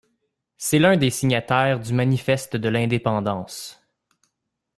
[0.57, 3.85] C'est l'un des signataires du Manifeste de l'indépendance.